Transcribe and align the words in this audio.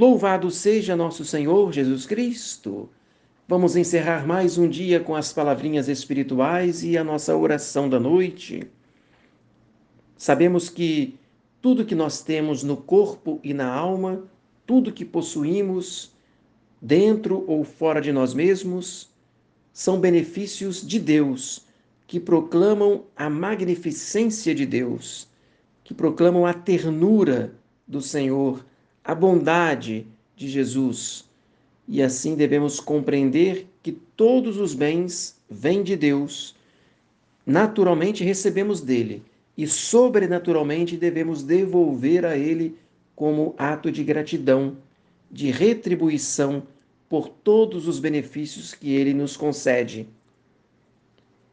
Louvado 0.00 0.50
seja 0.50 0.96
nosso 0.96 1.26
Senhor 1.26 1.74
Jesus 1.74 2.06
Cristo. 2.06 2.88
Vamos 3.46 3.76
encerrar 3.76 4.26
mais 4.26 4.56
um 4.56 4.66
dia 4.66 4.98
com 4.98 5.14
as 5.14 5.30
palavrinhas 5.30 5.90
espirituais 5.90 6.82
e 6.82 6.96
a 6.96 7.04
nossa 7.04 7.36
oração 7.36 7.86
da 7.86 8.00
noite. 8.00 8.66
Sabemos 10.16 10.70
que 10.70 11.18
tudo 11.60 11.84
que 11.84 11.94
nós 11.94 12.22
temos 12.22 12.62
no 12.62 12.78
corpo 12.78 13.40
e 13.44 13.52
na 13.52 13.70
alma, 13.70 14.24
tudo 14.66 14.90
que 14.90 15.04
possuímos, 15.04 16.10
dentro 16.80 17.44
ou 17.46 17.62
fora 17.62 18.00
de 18.00 18.10
nós 18.10 18.32
mesmos, 18.32 19.10
são 19.70 20.00
benefícios 20.00 20.80
de 20.80 20.98
Deus, 20.98 21.66
que 22.06 22.18
proclamam 22.18 23.04
a 23.14 23.28
magnificência 23.28 24.54
de 24.54 24.64
Deus, 24.64 25.28
que 25.84 25.92
proclamam 25.92 26.46
a 26.46 26.54
ternura 26.54 27.52
do 27.86 28.00
Senhor, 28.00 28.64
a 29.04 29.14
bondade 29.14 30.06
de 30.36 30.48
Jesus. 30.48 31.28
E 31.86 32.02
assim 32.02 32.34
devemos 32.34 32.78
compreender 32.80 33.66
que 33.82 33.92
todos 33.92 34.58
os 34.58 34.74
bens 34.74 35.40
vêm 35.50 35.82
de 35.82 35.96
Deus. 35.96 36.54
Naturalmente 37.44 38.22
recebemos 38.22 38.80
dele 38.80 39.22
e 39.56 39.66
sobrenaturalmente 39.66 40.96
devemos 40.96 41.42
devolver 41.42 42.24
a 42.24 42.36
ele 42.36 42.78
como 43.14 43.54
ato 43.58 43.90
de 43.90 44.02
gratidão, 44.02 44.76
de 45.30 45.50
retribuição 45.50 46.62
por 47.08 47.28
todos 47.28 47.88
os 47.88 47.98
benefícios 47.98 48.72
que 48.72 48.94
ele 48.94 49.12
nos 49.12 49.36
concede. 49.36 50.08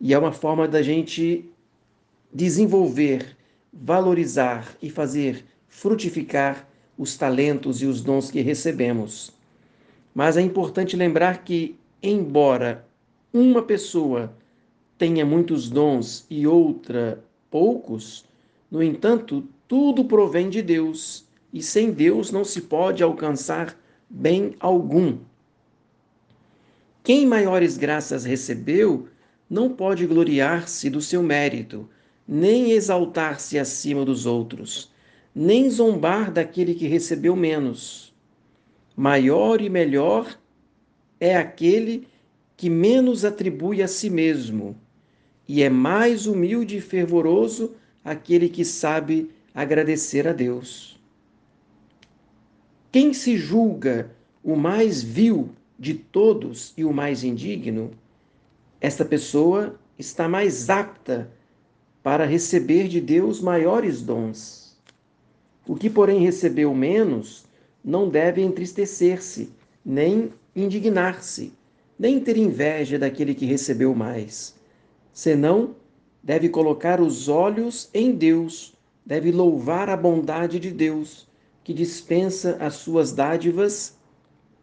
E 0.00 0.12
é 0.12 0.18
uma 0.18 0.32
forma 0.32 0.66
da 0.66 0.82
gente 0.82 1.48
desenvolver, 2.32 3.36
valorizar 3.72 4.76
e 4.82 4.90
fazer 4.90 5.44
frutificar 5.68 6.66
os 6.96 7.16
talentos 7.16 7.82
e 7.82 7.86
os 7.86 8.00
dons 8.00 8.30
que 8.30 8.40
recebemos. 8.40 9.32
Mas 10.14 10.36
é 10.36 10.40
importante 10.40 10.96
lembrar 10.96 11.42
que, 11.44 11.76
embora 12.02 12.86
uma 13.32 13.62
pessoa 13.62 14.32
tenha 14.98 15.24
muitos 15.24 15.68
dons 15.68 16.26
e 16.28 16.46
outra 16.46 17.22
poucos, 17.50 18.24
no 18.70 18.82
entanto, 18.82 19.46
tudo 19.66 20.04
provém 20.04 20.48
de 20.48 20.62
Deus 20.62 21.26
e 21.52 21.62
sem 21.62 21.90
Deus 21.90 22.30
não 22.30 22.44
se 22.44 22.62
pode 22.62 23.02
alcançar 23.02 23.76
bem 24.08 24.54
algum. 24.60 25.18
Quem 27.02 27.26
maiores 27.26 27.76
graças 27.76 28.24
recebeu 28.24 29.08
não 29.48 29.70
pode 29.70 30.06
gloriar-se 30.06 30.88
do 30.88 31.00
seu 31.00 31.22
mérito, 31.22 31.88
nem 32.28 32.70
exaltar-se 32.72 33.58
acima 33.58 34.04
dos 34.04 34.24
outros 34.24 34.91
nem 35.34 35.70
zombar 35.70 36.30
daquele 36.30 36.74
que 36.74 36.86
recebeu 36.86 37.34
menos. 37.34 38.14
Maior 38.96 39.60
e 39.60 39.70
melhor 39.70 40.38
é 41.18 41.36
aquele 41.36 42.06
que 42.56 42.68
menos 42.68 43.24
atribui 43.24 43.82
a 43.82 43.88
si 43.88 44.10
mesmo, 44.10 44.76
e 45.48 45.62
é 45.62 45.70
mais 45.70 46.26
humilde 46.26 46.76
e 46.76 46.80
fervoroso 46.80 47.74
aquele 48.04 48.48
que 48.48 48.64
sabe 48.64 49.30
agradecer 49.54 50.28
a 50.28 50.32
Deus. 50.32 51.00
Quem 52.90 53.12
se 53.12 53.36
julga 53.36 54.10
o 54.44 54.54
mais 54.54 55.02
vil 55.02 55.50
de 55.78 55.94
todos 55.94 56.72
e 56.76 56.84
o 56.84 56.92
mais 56.92 57.24
indigno, 57.24 57.90
esta 58.80 59.04
pessoa 59.04 59.78
está 59.98 60.28
mais 60.28 60.68
apta 60.68 61.30
para 62.02 62.26
receber 62.26 62.88
de 62.88 63.00
Deus 63.00 63.40
maiores 63.40 64.02
dons. 64.02 64.61
O 65.66 65.76
que, 65.76 65.88
porém, 65.88 66.20
recebeu 66.20 66.74
menos 66.74 67.44
não 67.84 68.08
deve 68.08 68.42
entristecer-se, 68.42 69.50
nem 69.84 70.32
indignar-se, 70.54 71.52
nem 71.98 72.18
ter 72.18 72.36
inveja 72.36 72.98
daquele 72.98 73.34
que 73.34 73.46
recebeu 73.46 73.94
mais. 73.94 74.54
Senão, 75.12 75.76
deve 76.22 76.48
colocar 76.48 77.00
os 77.00 77.28
olhos 77.28 77.88
em 77.94 78.12
Deus, 78.12 78.74
deve 79.06 79.30
louvar 79.30 79.88
a 79.88 79.96
bondade 79.96 80.58
de 80.58 80.70
Deus, 80.70 81.28
que 81.62 81.72
dispensa 81.72 82.56
as 82.60 82.74
suas 82.74 83.12
dádivas 83.12 83.96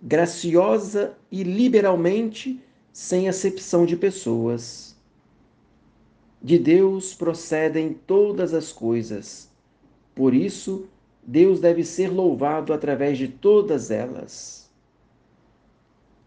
graciosa 0.00 1.16
e 1.30 1.42
liberalmente, 1.42 2.60
sem 2.92 3.28
acepção 3.28 3.84
de 3.84 3.96
pessoas. 3.96 4.96
De 6.42 6.58
Deus 6.58 7.12
procedem 7.12 7.94
todas 8.06 8.54
as 8.54 8.72
coisas 8.72 9.50
por 10.16 10.34
isso, 10.34 10.88
Deus 11.22 11.60
deve 11.60 11.84
ser 11.84 12.08
louvado 12.08 12.72
através 12.72 13.18
de 13.18 13.28
todas 13.28 13.90
elas. 13.90 14.70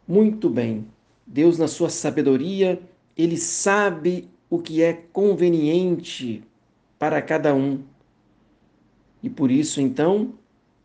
Muito 0.07 0.47
bem, 0.47 0.87
Deus, 1.25 1.57
na 1.57 1.67
sua 1.67 1.89
sabedoria, 1.89 2.79
ele 3.17 3.35
sabe 3.35 4.29
o 4.47 4.59
que 4.59 4.83
é 4.83 4.93
conveniente 4.93 6.43
para 6.99 7.19
cada 7.19 7.55
um. 7.55 7.81
E 9.23 9.29
por 9.29 9.49
isso, 9.49 9.81
então, 9.81 10.35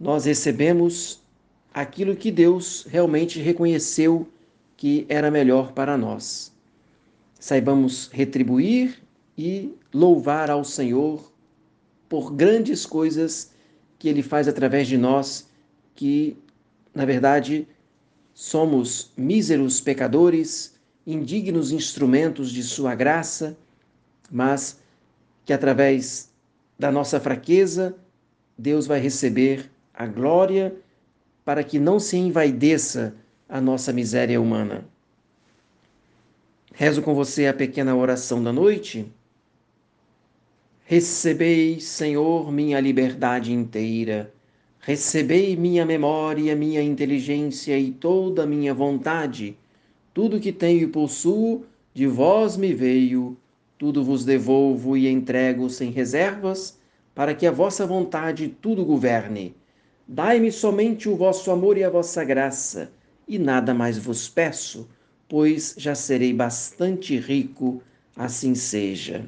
nós 0.00 0.24
recebemos 0.24 1.22
aquilo 1.74 2.16
que 2.16 2.30
Deus 2.30 2.86
realmente 2.88 3.38
reconheceu 3.38 4.26
que 4.78 5.04
era 5.10 5.30
melhor 5.30 5.72
para 5.72 5.98
nós. 5.98 6.50
Saibamos 7.38 8.08
retribuir 8.10 9.02
e 9.36 9.74
louvar 9.92 10.50
ao 10.50 10.64
Senhor 10.64 11.33
por 12.08 12.32
grandes 12.32 12.86
coisas 12.86 13.52
que 13.98 14.08
Ele 14.08 14.22
faz 14.22 14.48
através 14.48 14.86
de 14.86 14.96
nós, 14.96 15.48
que, 15.94 16.36
na 16.94 17.04
verdade, 17.04 17.66
somos 18.32 19.12
míseros 19.16 19.80
pecadores, 19.80 20.74
indignos 21.06 21.70
instrumentos 21.70 22.50
de 22.50 22.62
Sua 22.62 22.94
graça, 22.94 23.56
mas 24.30 24.80
que 25.44 25.52
através 25.52 26.30
da 26.78 26.90
nossa 26.90 27.20
fraqueza, 27.20 27.94
Deus 28.56 28.86
vai 28.86 29.00
receber 29.00 29.70
a 29.92 30.06
glória 30.06 30.74
para 31.44 31.62
que 31.62 31.78
não 31.78 32.00
se 32.00 32.16
envaideça 32.16 33.14
a 33.48 33.60
nossa 33.60 33.92
miséria 33.92 34.40
humana. 34.40 34.84
Rezo 36.72 37.02
com 37.02 37.14
você 37.14 37.46
a 37.46 37.54
pequena 37.54 37.94
oração 37.94 38.42
da 38.42 38.52
noite 38.52 39.06
Recebei, 40.86 41.80
Senhor, 41.80 42.52
minha 42.52 42.78
liberdade 42.78 43.54
inteira. 43.54 44.30
Recebei 44.78 45.56
minha 45.56 45.82
memória, 45.82 46.54
minha 46.54 46.82
inteligência 46.82 47.78
e 47.78 47.90
toda 47.90 48.42
a 48.42 48.46
minha 48.46 48.74
vontade. 48.74 49.56
Tudo 50.12 50.38
que 50.38 50.52
tenho 50.52 50.82
e 50.82 50.86
possuo, 50.86 51.64
de 51.94 52.06
vós 52.06 52.58
me 52.58 52.74
veio. 52.74 53.34
Tudo 53.78 54.04
vos 54.04 54.26
devolvo 54.26 54.94
e 54.94 55.08
entrego 55.08 55.70
sem 55.70 55.90
reservas, 55.90 56.78
para 57.14 57.34
que 57.34 57.46
a 57.46 57.50
vossa 57.50 57.86
vontade 57.86 58.54
tudo 58.60 58.84
governe. 58.84 59.56
Dai-me 60.06 60.52
somente 60.52 61.08
o 61.08 61.16
vosso 61.16 61.50
amor 61.50 61.78
e 61.78 61.82
a 61.82 61.88
vossa 61.88 62.22
graça, 62.24 62.92
e 63.26 63.38
nada 63.38 63.72
mais 63.72 63.96
vos 63.96 64.28
peço, 64.28 64.86
pois 65.26 65.74
já 65.78 65.94
serei 65.94 66.34
bastante 66.34 67.18
rico, 67.18 67.82
assim 68.14 68.54
seja. 68.54 69.24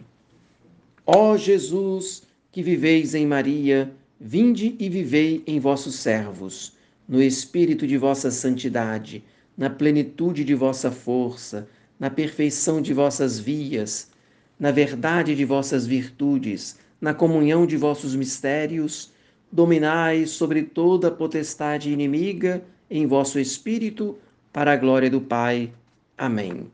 Ó 1.08 1.36
Jesus, 1.36 2.24
que 2.50 2.60
viveis 2.64 3.14
em 3.14 3.24
Maria, 3.24 3.92
vinde 4.18 4.74
e 4.76 4.88
vivei 4.88 5.40
em 5.46 5.60
vossos 5.60 5.94
servos, 5.94 6.76
no 7.08 7.22
espírito 7.22 7.86
de 7.86 7.96
vossa 7.96 8.28
santidade, 8.28 9.22
na 9.56 9.70
plenitude 9.70 10.42
de 10.42 10.52
vossa 10.52 10.90
força, 10.90 11.68
na 11.96 12.10
perfeição 12.10 12.82
de 12.82 12.92
vossas 12.92 13.38
vias, 13.38 14.10
na 14.58 14.72
verdade 14.72 15.36
de 15.36 15.44
vossas 15.44 15.86
virtudes, 15.86 16.76
na 17.00 17.14
comunhão 17.14 17.66
de 17.66 17.76
vossos 17.76 18.16
mistérios, 18.16 19.12
dominai 19.52 20.26
sobre 20.26 20.64
toda 20.64 21.08
potestade 21.08 21.92
inimiga 21.92 22.64
em 22.90 23.06
vosso 23.06 23.38
espírito, 23.38 24.18
para 24.52 24.72
a 24.72 24.76
glória 24.76 25.08
do 25.08 25.20
Pai. 25.20 25.72
Amém. 26.18 26.66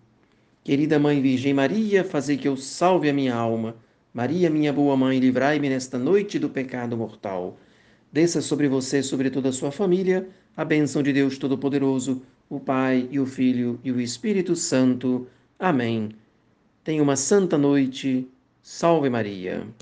Querida 0.64 0.98
Mãe 0.98 1.20
Virgem 1.20 1.52
Maria, 1.52 2.02
fazei 2.02 2.38
que 2.38 2.48
eu 2.48 2.56
salve 2.56 3.10
a 3.10 3.12
minha 3.12 3.34
alma 3.34 3.76
Maria, 4.14 4.50
minha 4.50 4.72
boa 4.72 4.94
mãe, 4.94 5.18
livrai-me 5.18 5.70
nesta 5.70 5.98
noite 5.98 6.38
do 6.38 6.50
pecado 6.50 6.96
mortal. 6.96 7.58
Desça 8.12 8.42
sobre 8.42 8.68
você 8.68 8.98
e 8.98 9.02
sobre 9.02 9.30
toda 9.30 9.48
a 9.48 9.52
sua 9.52 9.72
família 9.72 10.28
a 10.54 10.66
bênção 10.66 11.02
de 11.02 11.14
Deus 11.14 11.38
Todo-Poderoso, 11.38 12.22
o 12.48 12.60
Pai 12.60 13.08
e 13.10 13.18
o 13.18 13.24
Filho 13.24 13.80
e 13.82 13.90
o 13.90 13.98
Espírito 13.98 14.54
Santo. 14.54 15.26
Amém. 15.58 16.10
Tenha 16.84 17.02
uma 17.02 17.16
santa 17.16 17.56
noite. 17.56 18.28
Salve 18.62 19.08
Maria. 19.08 19.66